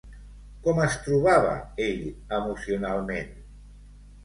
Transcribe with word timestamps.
Com 0.63 0.79
es 0.85 0.95
trobava 1.07 1.51
ell 1.89 2.03
emocionalment? 2.41 3.33